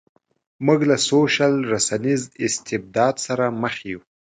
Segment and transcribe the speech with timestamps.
[0.65, 3.99] موږ له سوشل رسنیز استبداد سره مخ یو.